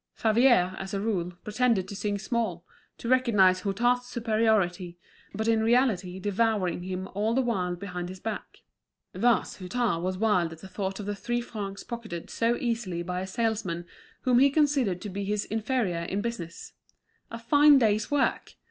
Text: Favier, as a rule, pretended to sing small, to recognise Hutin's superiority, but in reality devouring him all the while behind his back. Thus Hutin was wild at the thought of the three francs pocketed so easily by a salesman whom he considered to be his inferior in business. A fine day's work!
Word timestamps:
Favier, 0.15 0.75
as 0.79 0.95
a 0.95 0.99
rule, 0.99 1.33
pretended 1.43 1.87
to 1.87 1.95
sing 1.95 2.17
small, 2.17 2.65
to 2.97 3.07
recognise 3.07 3.59
Hutin's 3.61 4.07
superiority, 4.07 4.97
but 5.35 5.47
in 5.47 5.61
reality 5.61 6.19
devouring 6.19 6.81
him 6.81 7.07
all 7.13 7.35
the 7.35 7.41
while 7.43 7.75
behind 7.75 8.09
his 8.09 8.19
back. 8.19 8.63
Thus 9.13 9.57
Hutin 9.57 10.01
was 10.01 10.17
wild 10.17 10.53
at 10.53 10.61
the 10.61 10.67
thought 10.67 10.99
of 10.99 11.05
the 11.05 11.13
three 11.15 11.39
francs 11.39 11.83
pocketed 11.83 12.31
so 12.31 12.57
easily 12.59 13.03
by 13.03 13.21
a 13.21 13.27
salesman 13.27 13.85
whom 14.21 14.39
he 14.39 14.49
considered 14.49 15.01
to 15.01 15.09
be 15.11 15.23
his 15.23 15.45
inferior 15.45 16.01
in 16.05 16.21
business. 16.21 16.73
A 17.29 17.37
fine 17.37 17.77
day's 17.77 18.09
work! 18.09 18.55